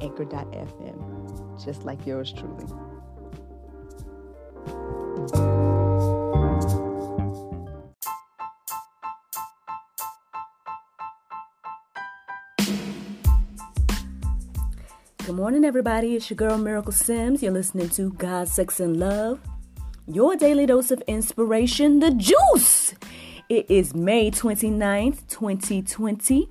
[0.00, 2.66] anchor.fm, just like yours truly.
[15.26, 16.16] Good morning, everybody.
[16.16, 17.42] It's your girl Miracle Sims.
[17.42, 19.38] You're listening to God, Sex, and Love,
[20.08, 22.94] your daily dose of inspiration, the juice.
[23.48, 26.48] It is May 29th, 2020.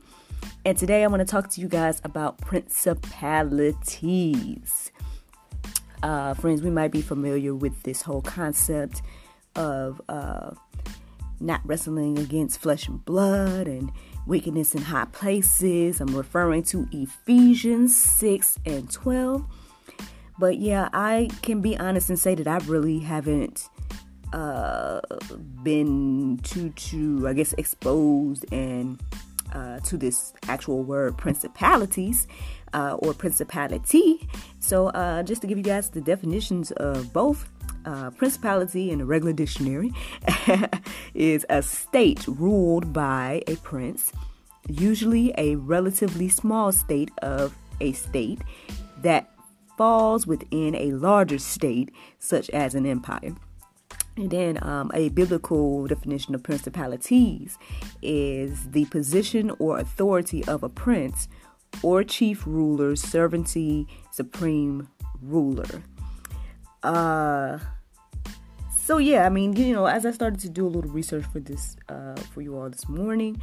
[0.66, 4.92] And today I want to talk to you guys about principalities.
[6.04, 9.02] Uh, friends, we might be familiar with this whole concept
[9.56, 10.52] of uh,
[11.40, 13.90] not wrestling against flesh and blood and
[14.28, 16.02] wickedness in high places.
[16.02, 19.46] I'm referring to Ephesians 6 and 12.
[20.38, 23.70] But yeah, I can be honest and say that I really haven't
[24.34, 25.00] uh,
[25.64, 29.00] been too, too, I guess, exposed and
[29.54, 32.28] uh, to this actual word principalities
[32.74, 34.28] uh, or principality.
[34.60, 37.50] So, uh, just to give you guys the definitions of both.
[37.86, 39.90] Uh, principality in the regular dictionary
[41.14, 44.12] is a state ruled by a prince,
[44.68, 48.42] usually a relatively small state of a state
[48.98, 49.32] that
[49.78, 51.90] falls within a larger state,
[52.20, 53.34] such as an empire.
[54.18, 57.58] And then um, a biblical definition of principalities
[58.02, 61.28] is the position or authority of a prince
[61.84, 64.90] or chief ruler, servanty, supreme
[65.22, 65.84] ruler.
[66.84, 67.60] Uh,
[68.72, 71.40] so yeah, I mean, you know, as I started to do a little research for
[71.40, 73.40] this, uh, for you all this morning,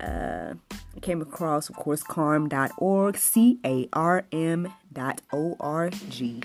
[0.00, 0.54] uh,
[0.96, 6.42] I came across, of course, carm.org, C-A-R-M dot O-R-G.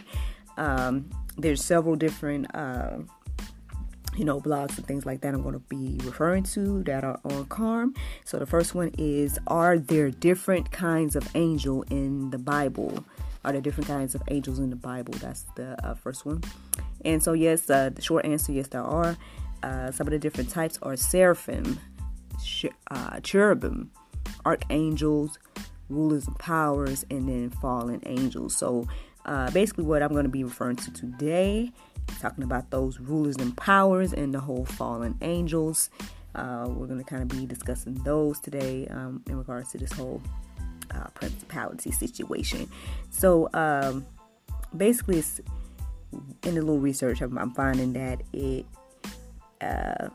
[0.57, 2.99] Um, there's several different, uh,
[4.17, 7.19] you know, blogs and things like that I'm going to be referring to that are
[7.23, 7.93] on Carm.
[8.25, 13.05] So the first one is Are there different kinds of angel in the Bible?
[13.45, 15.13] Are there different kinds of angels in the Bible?
[15.19, 16.43] That's the uh, first one.
[17.05, 19.15] And so, yes, uh, the short answer yes, there are.
[19.63, 21.79] Uh, some of the different types are seraphim,
[22.43, 23.91] sh- uh, cherubim,
[24.45, 25.37] archangels,
[25.89, 28.55] rulers and powers, and then fallen angels.
[28.55, 28.87] So,
[29.25, 31.71] uh, basically, what I'm going to be referring to today
[32.19, 35.89] talking about those rulers and powers and the whole fallen angels.
[36.35, 39.91] Uh, we're going to kind of be discussing those today um, in regards to this
[39.91, 40.21] whole
[40.91, 42.69] uh, principality situation.
[43.09, 44.05] So, um,
[44.75, 45.23] basically,
[46.43, 48.65] in the little research I'm, finding that it
[49.61, 50.09] uh,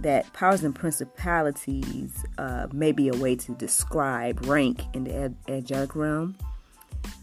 [0.00, 5.96] that powers and principalities uh, may be a way to describe rank in the angelic
[5.96, 6.36] realm.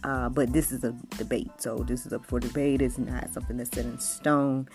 [0.03, 2.81] Uh, but this is a debate, so this is up for debate.
[2.81, 4.67] It's not something that's set in stone.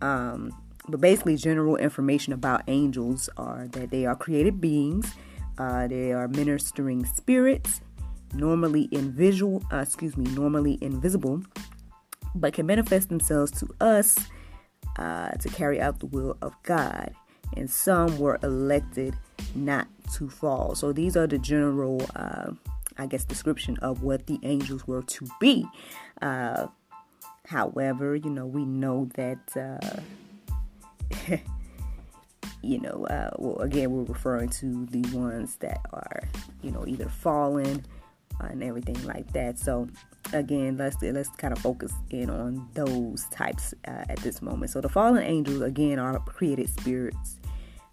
[0.00, 0.52] Um,
[0.88, 5.12] but basically, general information about angels are that they are created beings.
[5.58, 7.82] Uh, they are ministering spirits,
[8.32, 9.62] normally invisible.
[9.70, 11.42] Uh, excuse me, normally invisible,
[12.34, 14.16] but can manifest themselves to us
[14.98, 17.12] uh, to carry out the will of God.
[17.56, 19.16] And some were elected
[19.54, 20.74] not to fall.
[20.74, 22.52] So these are the general uh,
[23.00, 25.66] I guess, description of what the angels were to be.
[26.20, 26.66] Uh,
[27.46, 31.36] however, you know, we know that, uh,
[32.62, 36.20] you know, uh, well, again, we're referring to the ones that are,
[36.60, 37.86] you know, either fallen
[38.38, 39.58] and everything like that.
[39.58, 39.88] So,
[40.34, 44.72] again, let's let's kind of focus in on those types uh, at this moment.
[44.72, 47.40] So, the fallen angels again are created spirits.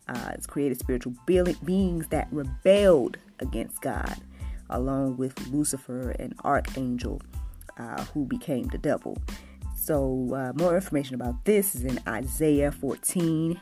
[0.09, 4.17] Uh, it's created spiritual beings that rebelled against God
[4.69, 7.21] along with Lucifer, an archangel
[7.77, 9.17] uh, who became the devil.
[9.75, 13.59] So, uh, more information about this is in Isaiah 14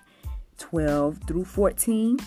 [0.57, 2.18] 12 through 14.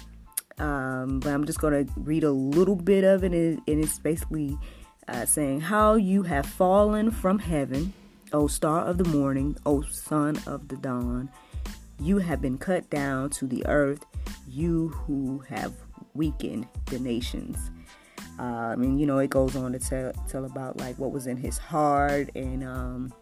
[0.58, 4.58] Um, but I'm just going to read a little bit of it, and it's basically
[5.06, 7.92] uh, saying, How you have fallen from heaven,
[8.32, 11.30] O star of the morning, O son of the dawn.
[12.00, 14.04] You have been cut down to the earth,
[14.48, 15.72] you who have
[16.14, 17.70] weakened the nations.
[18.38, 21.26] Uh, I mean, you know, it goes on to tell tell about like what was
[21.26, 23.12] in his heart and um,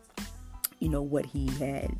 [0.78, 1.96] you know what he had,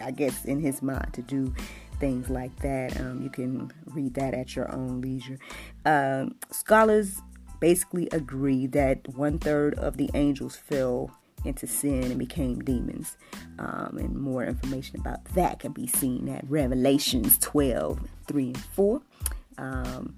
[0.00, 1.54] I guess, in his mind to do
[2.00, 3.00] things like that.
[3.00, 5.38] Um, you can read that at your own leisure.
[5.84, 7.22] Um, scholars
[7.60, 11.10] basically agree that one third of the angels fell
[11.44, 13.16] into sin and became demons.
[13.58, 19.02] Um, and more information about that can be seen at Revelations 12 3 and 4.
[19.58, 20.16] Um,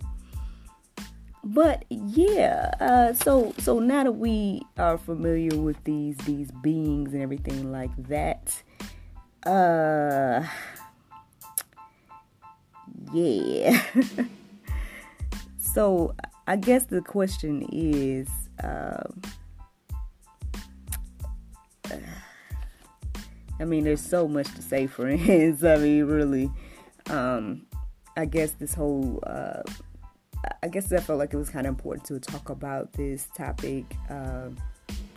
[1.44, 7.22] but yeah, uh, so so now that we are familiar with these these beings and
[7.22, 8.62] everything like that,
[9.46, 10.44] uh,
[13.12, 13.82] yeah.
[15.58, 16.14] so
[16.46, 18.28] I guess the question is,
[18.62, 19.20] um,
[23.60, 25.64] I mean, there's so much to say, friends.
[25.64, 26.50] I mean, really,
[27.10, 27.66] um,
[28.16, 29.62] I guess this whole, uh,
[30.62, 33.84] I guess I felt like it was kind of important to talk about this topic,
[34.10, 34.48] uh,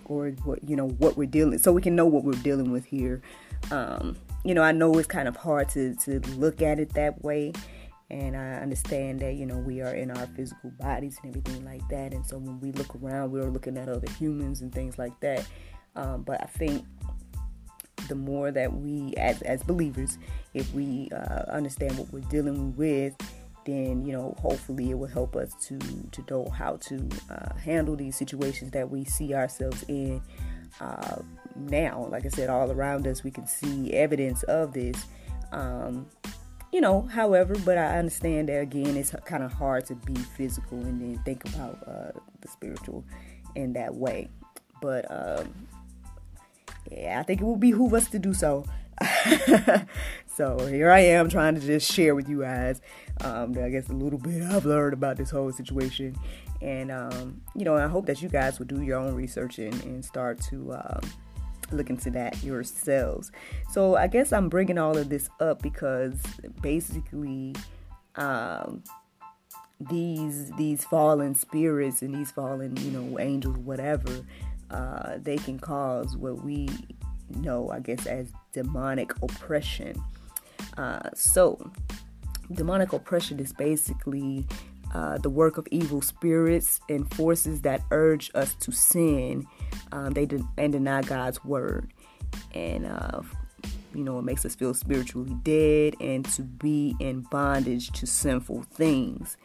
[0.06, 2.86] or what you know what we're dealing, so we can know what we're dealing with
[2.86, 3.22] here.
[3.70, 7.24] Um, you know, I know it's kind of hard to to look at it that
[7.24, 7.54] way,
[8.10, 11.88] and I understand that you know we are in our physical bodies and everything like
[11.90, 15.18] that, and so when we look around, we're looking at other humans and things like
[15.22, 15.48] that.
[15.96, 16.86] Um, but I think
[18.08, 20.18] the more that we, as, as believers,
[20.54, 23.16] if we uh, understand what we're dealing with,
[23.66, 25.78] then you know hopefully it will help us to
[26.12, 30.22] to know how to uh, handle these situations that we see ourselves in
[30.80, 31.18] uh,
[31.56, 32.08] now.
[32.10, 35.06] Like I said, all around us we can see evidence of this.
[35.52, 36.08] Um,
[36.72, 40.80] you know, however, but I understand that again, it's kind of hard to be physical
[40.80, 43.04] and then think about uh, the spiritual
[43.56, 44.30] in that way.
[44.82, 45.68] But um,
[46.90, 48.66] yeah, I think it will behoove us to do so.
[50.36, 52.82] so here I am trying to just share with you guys,
[53.22, 56.16] um, I guess a little bit I've learned about this whole situation,
[56.62, 59.74] and um, you know, I hope that you guys will do your own research and,
[59.84, 61.02] and start to um,
[61.72, 63.32] look into that yourselves.
[63.72, 66.22] So I guess I'm bringing all of this up because
[66.62, 67.56] basically,
[68.16, 68.84] um,
[69.80, 74.26] these these fallen spirits and these fallen you know angels, whatever
[74.70, 76.70] uh, they can cause what we
[77.30, 80.02] know, I guess, as demonic oppression.
[80.78, 81.72] Uh, so,
[82.52, 84.46] demonic oppression is basically
[84.94, 89.48] uh, the work of evil spirits and forces that urge us to sin.
[89.92, 91.94] Um, they de- and deny God's word,
[92.54, 93.22] and uh,
[93.94, 98.64] you know it makes us feel spiritually dead and to be in bondage to sinful
[98.74, 99.38] things.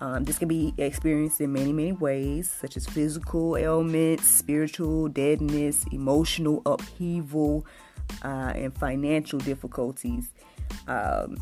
[0.00, 5.84] Um, this can be experienced in many, many ways, such as physical ailments, spiritual deadness,
[5.92, 7.64] emotional upheaval,
[8.24, 10.30] uh, and financial difficulties.
[10.86, 11.36] Um,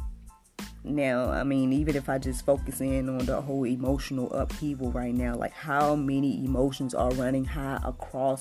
[0.82, 5.14] now, I mean, even if I just focus in on the whole emotional upheaval right
[5.14, 8.40] now, like how many emotions are running high across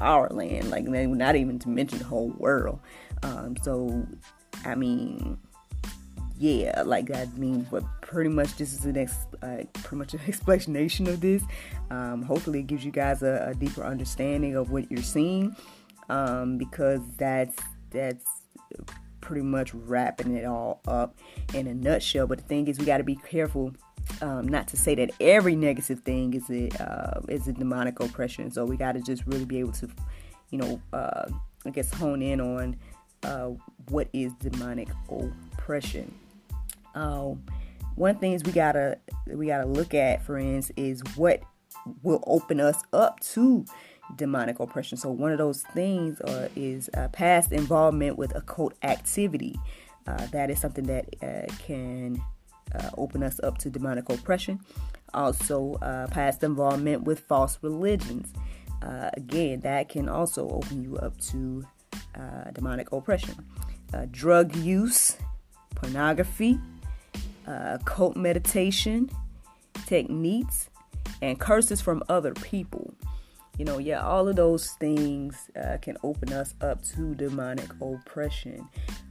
[0.00, 2.80] our land, like not even to mention the whole world.
[3.22, 4.06] Um, so,
[4.64, 5.38] I mean,
[6.40, 10.20] yeah, like that means, but pretty much this is the next, uh, pretty much an
[10.26, 11.42] explanation of this.
[11.90, 15.54] Um, hopefully, it gives you guys a, a, deeper understanding of what you're seeing,
[16.10, 17.56] um, because that's
[17.90, 18.24] that's
[19.20, 21.16] pretty much wrapping it all up
[21.54, 22.26] in a nutshell.
[22.26, 23.72] But the thing is, we got to be careful.
[24.22, 28.50] Um, not to say that every negative thing is a uh, is a demonic oppression.
[28.50, 29.88] So we got to just really be able to,
[30.50, 31.26] you know, uh,
[31.64, 32.76] I guess hone in on
[33.22, 33.50] uh,
[33.88, 36.12] what is demonic oppression.
[36.94, 37.44] Um,
[37.94, 41.42] one things we gotta we gotta look at, friends, is what
[42.02, 43.64] will open us up to
[44.16, 44.98] demonic oppression.
[44.98, 49.58] So one of those things uh, is uh, past involvement with occult activity.
[50.06, 52.20] Uh, that is something that uh, can
[52.74, 54.60] uh, open us up to demonic oppression.
[55.12, 55.76] Also,
[56.10, 58.32] past involvement with false religions.
[58.82, 61.64] again, that can also open you up to
[62.52, 63.34] demonic oppression.
[64.12, 65.16] drug use,
[65.74, 66.60] pornography,
[67.46, 69.10] uh, cult meditation
[69.86, 70.70] techniques,
[71.22, 72.94] and curses from other people.
[73.60, 78.66] You know, yeah, all of those things uh, can open us up to demonic oppression.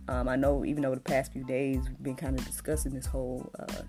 [0.08, 3.06] Um, I know, even over the past few days, we've been kind of discussing this
[3.06, 3.84] whole uh,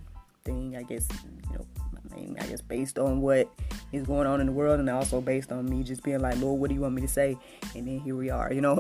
[0.45, 0.77] thing.
[0.77, 1.09] I guess,
[1.51, 1.67] you know,
[2.13, 3.51] I mean, I guess based on what
[3.93, 6.61] is going on in the world, and also based on me just being like, Lord,
[6.61, 7.39] what do you want me to say?
[7.75, 8.79] And then here we are, you know.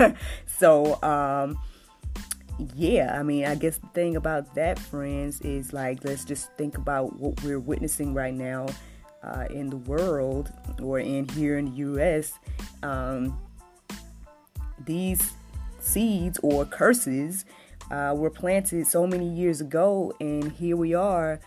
[0.58, 1.56] so, um,
[2.74, 6.76] yeah, I mean, I guess the thing about that, friends, is like, let's just think
[6.76, 8.66] about what we're witnessing right now
[9.22, 10.52] uh, in the world
[10.82, 12.34] or in here in the U.S.
[12.82, 13.38] Um,
[14.84, 15.32] these
[15.80, 17.44] seeds or curses
[17.90, 21.40] uh, were planted so many years ago, and here we are.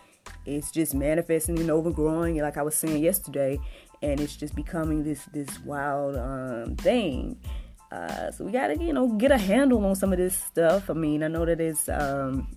[0.44, 3.58] It's just manifesting and overgrowing, like I was saying yesterday,
[4.02, 7.38] and it's just becoming this this wild um, thing.
[7.90, 10.90] Uh, so we gotta, you know, get a handle on some of this stuff.
[10.90, 12.48] I mean, I know that it's um,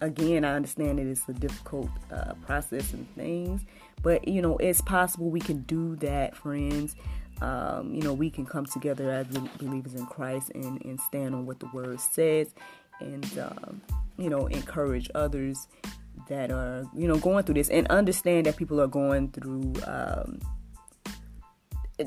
[0.00, 3.62] again, I understand that it's a difficult uh, process and things,
[4.02, 6.96] but you know, it's possible we can do that, friends.
[7.40, 9.26] Um, you know, we can come together as
[9.58, 12.54] believers in Christ and, and stand on what the Word says,
[13.00, 13.82] and um,
[14.16, 15.66] you know, encourage others
[16.28, 19.74] that are you know going through this, and understand that people are going through.
[19.86, 20.40] Um,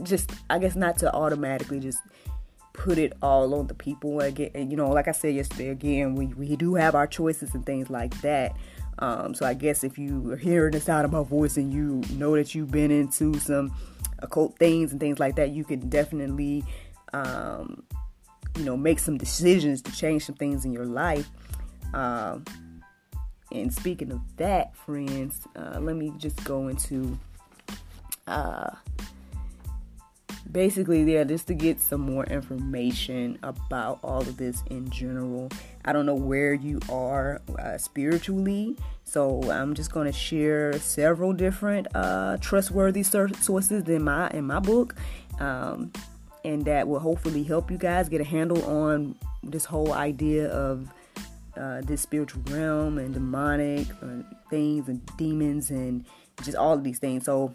[0.03, 1.99] just, I guess, not to automatically just
[2.73, 4.69] put it all on the people again.
[4.69, 7.89] You know, like I said yesterday, again, we, we do have our choices and things
[7.89, 8.55] like that.
[8.99, 12.01] Um, so I guess if you are hearing the sound of my voice and you
[12.15, 13.73] know that you've been into some
[14.19, 16.63] occult things and things like that, you can definitely,
[17.13, 17.83] um,
[18.57, 21.29] you know, make some decisions to change some things in your life.
[21.93, 22.43] Um,
[23.51, 27.17] and speaking of that, friends, uh, let me just go into
[28.27, 28.71] uh,
[30.51, 35.49] basically yeah just to get some more information about all of this in general
[35.87, 38.75] i don't know where you are uh, spiritually.
[39.03, 44.59] So i'm just going to share several different uh, trustworthy sources in my in my
[44.59, 44.95] book
[45.39, 45.91] um,
[46.43, 50.87] and that will hopefully help you guys get a handle on this whole idea of
[51.57, 56.05] uh, this spiritual realm and demonic uh, things and demons and
[56.43, 57.25] just all of these things.
[57.25, 57.53] So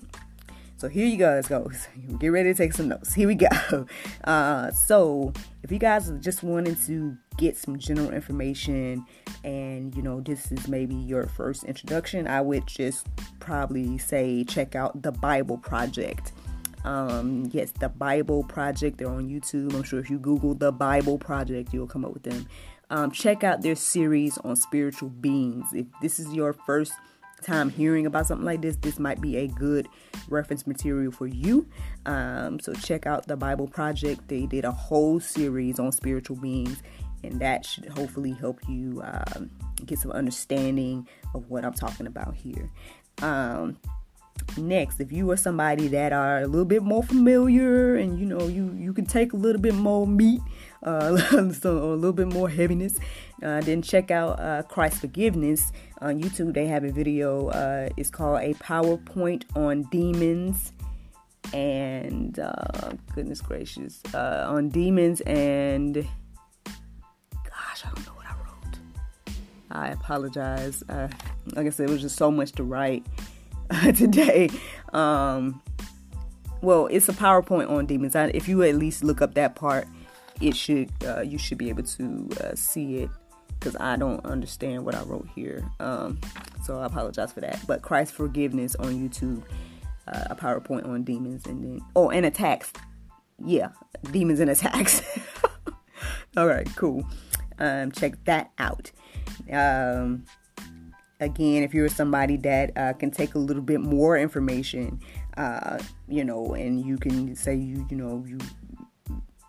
[0.83, 1.71] so here you guys go.
[2.19, 3.15] Get ready to take some notes.
[3.15, 3.47] Here we go.
[4.25, 9.05] Uh, so if you guys are just wanting to get some general information
[9.43, 13.09] and you know this is maybe your first introduction, I would just
[13.41, 16.33] probably say check out the Bible Project.
[16.85, 18.99] Um, yes, the Bible Project.
[18.99, 19.75] They're on YouTube.
[19.75, 22.47] I'm sure if you Google the Bible Project, you'll come up with them.
[22.91, 25.67] Um, check out their series on spiritual beings.
[25.73, 26.93] If this is your first
[27.43, 29.89] time hearing about something like this, this might be a good
[30.29, 31.67] reference material for you.
[32.07, 34.29] Um, so check out the Bible Project.
[34.29, 36.83] They did a whole series on spiritual beings,
[37.23, 39.51] and that should hopefully help you um,
[39.85, 42.71] get some understanding of what I'm talking about here.
[43.21, 43.77] Um,
[44.57, 48.49] next if you are somebody that are a little bit more familiar and you know
[48.49, 50.41] you you can take a little bit more meat
[50.83, 51.17] uh,
[51.53, 52.99] so a little bit more heaviness
[53.43, 58.11] uh, then check out uh, christ forgiveness on youtube they have a video uh, it's
[58.11, 60.73] called a powerpoint on demons
[61.53, 65.95] and uh, goodness gracious uh, on demons and
[66.65, 68.79] gosh i don't know what i wrote
[69.71, 73.05] i apologize like i said it was just so much to write
[73.97, 74.51] today.
[74.93, 75.63] Um,
[76.61, 78.15] well, it's a PowerPoint on demons.
[78.15, 79.89] If you at least look up that part,
[80.43, 83.11] it should uh, you should be able to uh, see it
[83.59, 85.65] because I don't understand what I wrote here.
[85.79, 86.21] Um,
[86.65, 87.61] so I apologize for that.
[87.67, 89.43] But Christ forgiveness on YouTube,
[90.09, 92.73] uh, a PowerPoint on demons, and then oh, and attacks.
[93.45, 93.69] Yeah,
[94.11, 95.03] demons and attacks.
[96.37, 97.07] All right, cool.
[97.59, 98.91] Um, check that out.
[99.53, 100.25] Um,
[101.21, 105.01] again, if you're somebody that uh, can take a little bit more information,
[105.37, 108.39] uh, you know, and you can say you, you know, you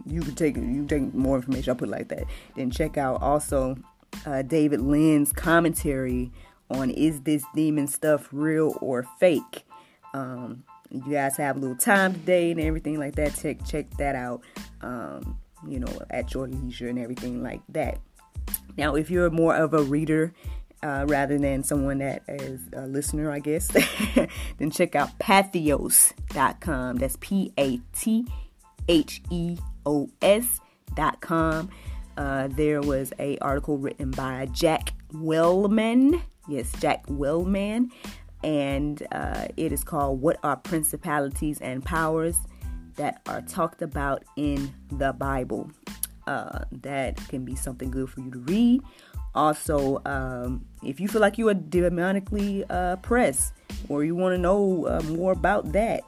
[0.05, 1.71] you can take you take more information.
[1.71, 2.25] I'll put it like that.
[2.55, 3.77] Then check out also
[4.25, 6.31] uh, David Lynn's commentary
[6.69, 9.65] on is this demon stuff real or fake.
[10.13, 13.35] Um, you guys have a little time today and everything like that.
[13.35, 14.41] Check check that out.
[14.81, 17.99] Um, you know, at your leisure and everything like that.
[18.77, 20.33] Now, if you're more of a reader
[20.83, 23.67] uh, rather than someone that is a listener, I guess,
[24.57, 26.97] then check out patheos.com.
[26.97, 28.27] That's P A T
[28.87, 31.69] H E O S.com.
[32.15, 36.21] Uh, there was a article written by Jack Wellman.
[36.47, 37.91] Yes, Jack Wellman.
[38.43, 42.37] And uh, it is called What Are Principalities and Powers
[42.95, 45.71] That Are Talked About in the Bible?
[46.27, 48.81] Uh, that can be something good for you to read
[49.35, 53.53] also, um, if you feel like you are demonically uh, pressed
[53.89, 56.03] or you want to know uh, more about that,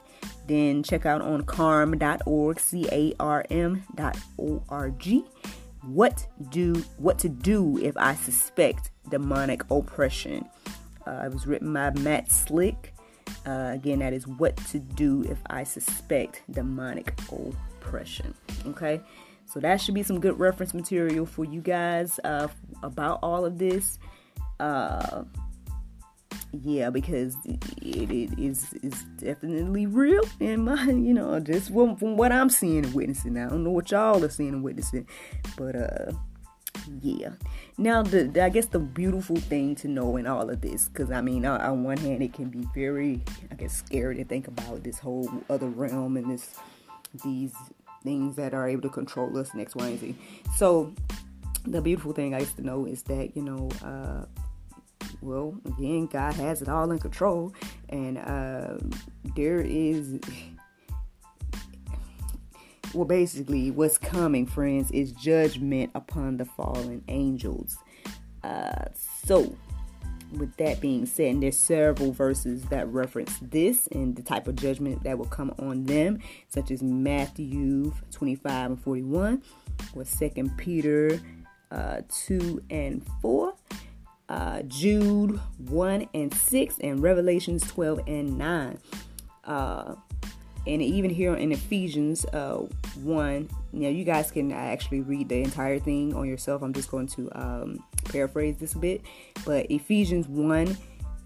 [0.47, 5.07] then check out on carm.org, C A R M.org.
[5.83, 10.45] What do what to do if I suspect demonic oppression?
[11.05, 12.93] Uh, it was written by Matt Slick.
[13.45, 18.33] Uh, again, that is what to do if I suspect demonic oppression.
[18.67, 18.99] Okay,
[19.45, 22.47] so that should be some good reference material for you guys uh,
[22.81, 23.99] about all of this.
[24.59, 25.23] Uh,
[26.63, 32.17] yeah, because it, it is is definitely real in my, you know, just from, from
[32.17, 33.37] what I'm seeing and witnessing.
[33.37, 35.07] I don't know what y'all are seeing and witnessing,
[35.57, 36.11] but uh,
[37.01, 37.29] yeah.
[37.77, 41.21] Now, the, I guess the beautiful thing to know in all of this, because I
[41.21, 43.21] mean, on, on one hand, it can be very,
[43.51, 46.55] I guess, scary to think about this whole other realm and this
[47.23, 47.53] these
[48.03, 50.15] things that are able to control us next Y, and Z.
[50.55, 50.93] So
[51.65, 54.25] the beautiful thing I used to know is that, you know, uh,
[55.21, 57.53] well, again, God has it all in control,
[57.89, 58.77] and uh,
[59.35, 60.19] there is.
[62.93, 67.77] Well, basically, what's coming, friends, is judgment upon the fallen angels.
[68.41, 68.85] Uh,
[69.25, 69.53] so,
[70.31, 74.55] with that being said, and there's several verses that reference this and the type of
[74.55, 79.41] judgment that will come on them, such as Matthew 25 and 41,
[79.95, 81.19] or Second Peter
[81.71, 83.53] uh, 2 and 4,
[84.29, 88.79] uh, Jude 1 and 6, and Revelations 12 and 9.
[89.43, 89.95] Uh,
[90.67, 92.65] and even here in Ephesians uh,
[93.03, 96.63] 1, you know, you guys can actually read the entire thing on yourself.
[96.63, 99.01] I'm just going to um, paraphrase this a bit.
[99.45, 100.75] But Ephesians 1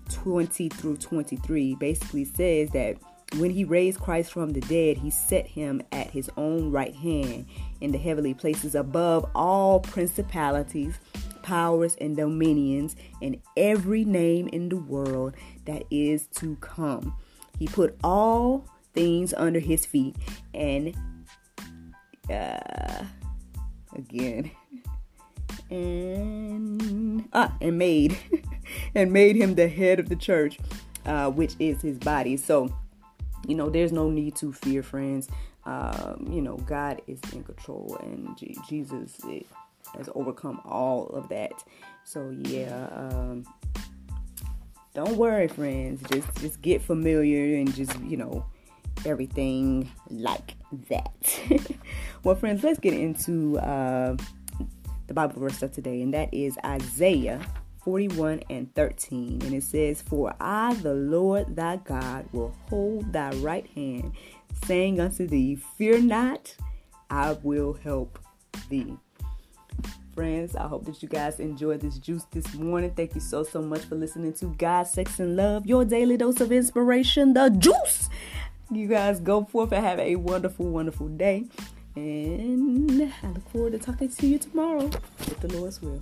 [0.09, 2.97] 20 through 23 basically says that
[3.37, 7.45] when he raised Christ from the dead, he set him at his own right hand
[7.79, 10.97] in the heavenly places above all principalities,
[11.41, 17.15] powers, and dominions, and every name in the world that is to come.
[17.57, 20.15] He put all things under his feet
[20.53, 20.95] and
[22.29, 23.03] uh,
[23.95, 24.51] again
[25.69, 28.17] and ah and made
[28.95, 30.57] and made him the head of the church
[31.05, 32.73] uh, which is his body so
[33.47, 35.27] you know there's no need to fear friends
[35.65, 39.19] um, you know god is in control and G- jesus
[39.97, 41.63] has overcome all of that
[42.03, 43.45] so yeah um,
[44.93, 48.45] don't worry friends just just get familiar and just you know
[49.05, 50.55] everything like
[50.89, 51.39] that.
[52.23, 54.15] well, friends, let's get into uh,
[55.07, 57.41] the Bible verse of today, and that is Isaiah
[57.83, 59.41] 41 and 13.
[59.43, 64.13] And it says, For I, the Lord thy God, will hold thy right hand,
[64.65, 66.55] saying unto thee, Fear not,
[67.09, 68.19] I will help
[68.69, 68.97] thee.
[70.19, 72.91] Friends, I hope that you guys enjoyed this juice this morning.
[72.93, 76.41] Thank you so, so much for listening to God, Sex, and Love, your daily dose
[76.41, 78.09] of inspiration, the juice.
[78.69, 81.45] You guys go forth and have a wonderful, wonderful day.
[81.95, 84.87] And I look forward to talking to you tomorrow
[85.19, 86.01] with the Lord's will.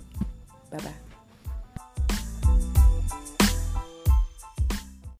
[0.72, 1.07] Bye bye.